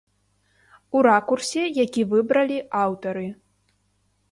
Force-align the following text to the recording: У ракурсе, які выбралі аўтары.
У 0.99 1.03
ракурсе, 1.07 1.63
які 1.83 2.01
выбралі 2.15 2.59
аўтары. 2.83 3.27